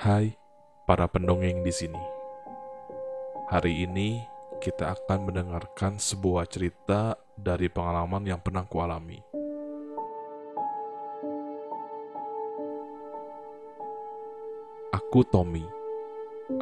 Hai 0.00 0.32
para 0.88 1.04
pendongeng 1.12 1.60
di 1.60 1.68
sini. 1.68 2.00
Hari 3.52 3.84
ini 3.84 4.24
kita 4.56 4.96
akan 4.96 5.28
mendengarkan 5.28 6.00
sebuah 6.00 6.48
cerita 6.48 7.20
dari 7.36 7.68
pengalaman 7.68 8.24
yang 8.24 8.40
pernah 8.40 8.64
kualami. 8.64 9.20
Aku 14.88 15.20
Tommy. 15.28 15.68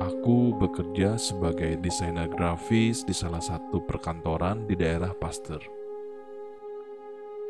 Aku 0.02 0.58
bekerja 0.58 1.14
sebagai 1.14 1.78
desainer 1.78 2.26
grafis 2.26 3.06
di 3.06 3.14
salah 3.14 3.38
satu 3.38 3.86
perkantoran 3.86 4.66
di 4.66 4.74
daerah 4.74 5.14
Pasteur. 5.14 5.62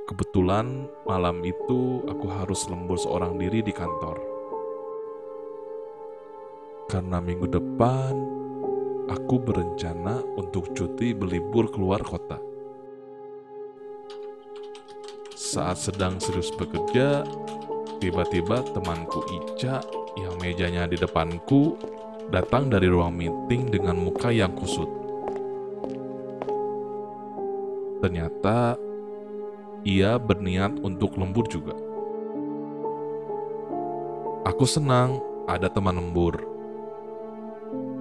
Kebetulan 0.05 0.84
malam 1.09 1.41
itu 1.48 2.05
aku 2.05 2.28
harus 2.28 2.68
lembur 2.68 3.00
seorang 3.00 3.41
diri 3.41 3.64
di 3.64 3.73
kantor. 3.73 4.27
Karena 6.88 7.20
minggu 7.20 7.45
depan 7.52 8.16
aku 9.12 9.37
berencana 9.45 10.24
untuk 10.41 10.73
cuti 10.73 11.12
berlibur 11.12 11.69
keluar 11.69 12.01
kota. 12.01 12.41
Saat 15.37 15.84
sedang 15.84 16.16
serius 16.16 16.48
bekerja, 16.56 17.29
tiba-tiba 18.01 18.65
temanku 18.73 19.20
Ica 19.29 19.84
yang 20.16 20.41
mejanya 20.41 20.88
di 20.88 20.96
depanku 20.96 21.77
datang 22.32 22.73
dari 22.73 22.88
ruang 22.88 23.12
meeting 23.12 23.68
dengan 23.68 24.01
muka 24.01 24.32
yang 24.32 24.57
kusut. 24.57 24.88
Ternyata 28.01 28.80
ia 29.84 30.16
berniat 30.16 30.80
untuk 30.80 31.20
lembur 31.20 31.45
juga. 31.52 31.77
Aku 34.49 34.65
senang 34.65 35.21
ada 35.45 35.68
teman 35.68 36.01
lembur. 36.01 36.57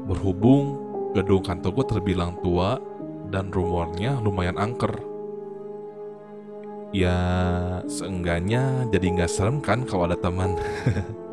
Berhubung 0.08 0.88
gedung 1.12 1.44
kantorku 1.44 1.84
terbilang 1.84 2.40
tua 2.40 2.80
dan 3.28 3.52
rumornya 3.52 4.18
lumayan 4.24 4.56
angker. 4.56 4.96
Ya, 6.96 7.20
seenggaknya 7.92 8.88
jadi 8.88 9.06
nggak 9.12 9.32
serem 9.32 9.60
kan 9.60 9.84
kalau 9.84 10.08
ada 10.08 10.16
teman. 10.16 10.56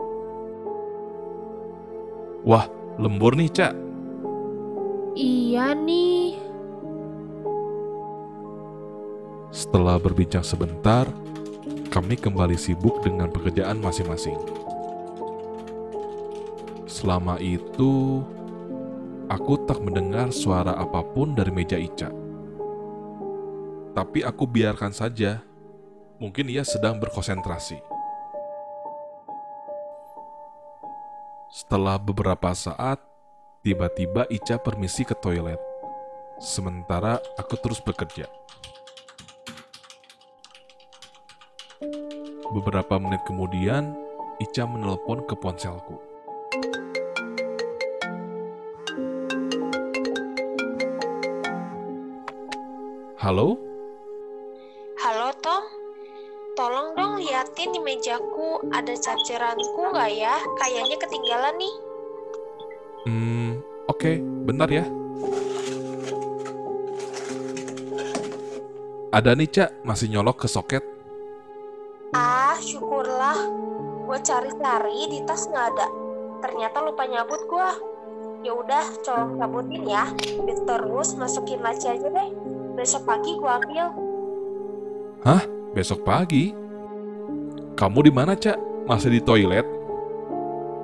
Wah, 2.45 2.67
lembur 2.99 3.39
nih, 3.39 3.49
Cak. 3.49 3.73
Iya 5.15 5.79
nih. 5.79 6.37
Setelah 9.55 10.03
berbincang 10.03 10.43
sebentar, 10.43 11.07
kami 11.95 12.19
kembali 12.19 12.59
sibuk 12.59 12.99
dengan 13.07 13.31
pekerjaan 13.31 13.79
masing-masing. 13.79 14.35
Selama 16.91 17.39
itu, 17.39 18.27
aku 19.29 19.65
tak 19.65 19.81
mendengar 19.81 20.29
suara 20.35 20.77
apa 20.77 21.01
pun 21.01 21.33
dari 21.33 21.53
meja 21.53 21.81
Ica. 21.81 22.13
Tapi 23.95 24.27
aku 24.27 24.45
biarkan 24.45 24.91
saja. 24.91 25.41
Mungkin 26.19 26.47
ia 26.51 26.63
sedang 26.63 26.99
berkonsentrasi. 27.03 27.79
Setelah 31.55 31.99
beberapa 31.99 32.51
saat, 32.55 32.99
tiba-tiba 33.63 34.27
Ica 34.31 34.59
permisi 34.59 35.07
ke 35.07 35.15
toilet. 35.15 35.59
Sementara 36.43 37.23
aku 37.39 37.55
terus 37.63 37.79
bekerja. 37.79 38.27
Beberapa 42.51 42.99
menit 42.99 43.23
kemudian, 43.27 43.95
Ica 44.43 44.67
menelpon 44.67 45.27
ke 45.27 45.35
ponselku. 45.39 46.14
Halo? 53.25 53.57
Halo 55.01 55.33
Tom. 55.41 55.65
Tolong 56.61 56.93
dong 56.93 57.25
liatin 57.25 57.73
di 57.73 57.81
mejaku 57.81 58.61
ada 58.69 58.93
chargeranku 58.93 59.97
nggak 59.97 60.13
ya? 60.13 60.37
Kayaknya 60.61 60.97
ketinggalan 61.01 61.57
nih. 61.57 61.75
Hmm, 63.09 63.49
oke, 63.89 64.21
bentar 64.45 64.69
ya. 64.69 64.85
Ada 69.09 69.33
nih, 69.33 69.49
Cak, 69.49 69.71
masih 69.89 70.13
nyolok 70.13 70.45
ke 70.45 70.49
soket. 70.53 70.85
Ah, 72.13 72.61
syukurlah. 72.61 73.41
Gue 74.05 74.21
cari-cari 74.21 75.01
di 75.09 75.25
tas 75.25 75.49
nggak 75.49 75.67
ada. 75.73 75.89
Ternyata 76.45 76.77
lupa 76.85 77.09
nyabut 77.09 77.41
gue. 77.49 77.71
Ya 78.45 78.53
udah, 78.53 78.85
coba 79.01 79.33
cabutin 79.41 79.89
ya. 79.89 80.13
Terus 80.45 81.17
masukin 81.17 81.65
laci 81.65 81.89
aja 81.89 82.05
deh. 82.05 82.54
Besok 82.75 83.03
pagi 83.07 83.33
gue 83.39 83.51
ambil. 83.51 83.87
Hah? 85.23 85.43
Besok 85.75 86.03
pagi? 86.03 86.51
Kamu 87.75 87.99
di 88.07 88.13
mana, 88.15 88.35
Cak? 88.39 88.59
Masih 88.87 89.15
di 89.15 89.21
toilet? 89.23 89.67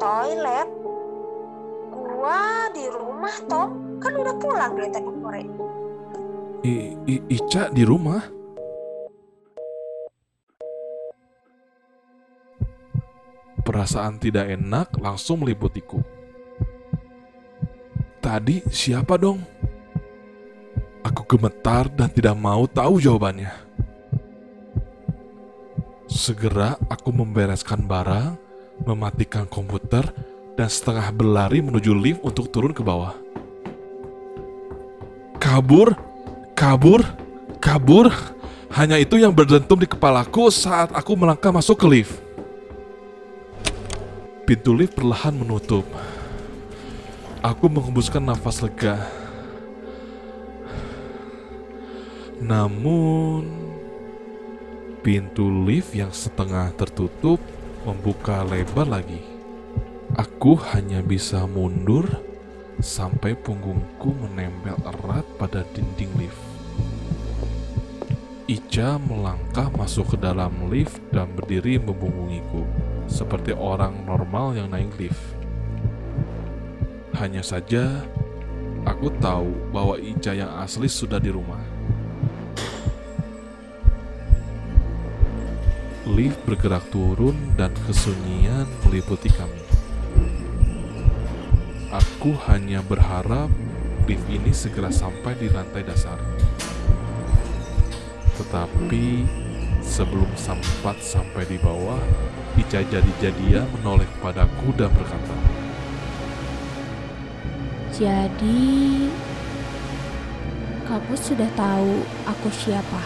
Toilet? 0.01 0.69
Gua 1.93 2.71
di 2.75 2.87
rumah, 2.91 3.37
Tom. 3.47 4.01
Kan 4.01 4.17
udah 4.17 4.35
pulang 4.41 4.73
dari 4.75 4.91
tadi 4.91 5.11
sore. 5.21 5.43
I, 6.65 6.75
I, 7.07 7.17
Ica 7.29 7.69
di 7.71 7.83
rumah? 7.85 8.23
Perasaan 13.61 14.19
tidak 14.19 14.51
enak 14.51 14.97
langsung 14.99 15.45
meliputiku. 15.45 16.01
Tadi 18.19 18.65
siapa 18.73 19.15
dong? 19.21 19.60
Aku 21.21 21.37
gemetar 21.37 21.85
dan 21.93 22.09
tidak 22.09 22.33
mau 22.33 22.65
tahu 22.65 22.97
jawabannya. 22.97 23.53
Segera 26.09 26.81
aku 26.89 27.13
membereskan 27.13 27.85
barang, 27.85 28.41
mematikan 28.89 29.45
komputer, 29.45 30.09
dan 30.57 30.73
setengah 30.73 31.13
berlari 31.13 31.61
menuju 31.61 31.93
lift 31.93 32.25
untuk 32.25 32.49
turun 32.49 32.73
ke 32.73 32.81
bawah. 32.81 33.13
Kabur, 35.37 35.93
kabur, 36.57 37.05
kabur. 37.61 38.09
Hanya 38.73 38.97
itu 38.97 39.21
yang 39.21 39.37
berdentum 39.37 39.77
di 39.77 39.85
kepalaku 39.85 40.49
saat 40.49 40.89
aku 40.97 41.13
melangkah 41.21 41.53
masuk 41.53 41.85
ke 41.85 41.87
lift. 42.01 42.17
Pintu 44.49 44.73
lift 44.73 44.97
perlahan 44.97 45.37
menutup. 45.37 45.85
Aku 47.45 47.69
menghembuskan 47.69 48.25
nafas 48.25 48.65
lega. 48.65 49.21
Namun, 52.41 53.45
pintu 55.05 55.53
lift 55.69 55.93
yang 55.93 56.09
setengah 56.09 56.73
tertutup 56.73 57.37
membuka 57.85 58.41
lebar 58.49 58.89
lagi. 58.89 59.21
Aku 60.17 60.57
hanya 60.73 61.05
bisa 61.05 61.45
mundur 61.45 62.09
sampai 62.81 63.37
punggungku 63.37 64.17
menempel 64.25 64.73
erat 64.89 65.29
pada 65.37 65.69
dinding 65.77 66.11
lift. 66.17 66.41
Ica 68.51 68.99
melangkah 68.99 69.71
masuk 69.77 70.17
ke 70.17 70.17
dalam 70.19 70.73
lift 70.73 70.99
dan 71.15 71.31
berdiri 71.37 71.79
membungkungiku, 71.79 72.67
seperti 73.07 73.55
orang 73.55 74.03
normal 74.03 74.59
yang 74.59 74.73
naik 74.75 74.91
lift. 74.99 75.23
Hanya 77.15 77.47
saja, 77.47 78.03
aku 78.83 79.13
tahu 79.23 79.55
bahwa 79.71 80.01
Ica 80.01 80.35
yang 80.35 80.51
asli 80.59 80.91
sudah 80.91 81.23
di 81.23 81.31
rumah. 81.31 81.63
Lift 86.11 86.43
bergerak 86.43 86.91
turun 86.91 87.39
dan 87.55 87.71
kesunyian 87.87 88.67
meliputi 88.83 89.31
kami. 89.31 89.63
Aku 91.95 92.35
hanya 92.51 92.83
berharap 92.83 93.47
lift 94.11 94.27
ini 94.27 94.51
segera 94.51 94.91
sampai 94.91 95.39
di 95.39 95.47
lantai 95.47 95.87
dasar. 95.87 96.19
Tetapi 98.43 99.23
sebelum 99.87 100.27
sempat 100.35 100.99
sampai 100.99 101.47
di 101.47 101.63
bawah, 101.63 102.03
Ica 102.59 102.83
jadi-jadian 102.83 103.71
menoleh 103.79 104.11
padaku 104.19 104.75
dan 104.75 104.91
berkata, 104.91 105.37
Jadi, 107.95 109.07
kamu 110.91 111.15
sudah 111.15 111.51
tahu 111.55 112.03
aku 112.27 112.51
siapa? 112.51 112.99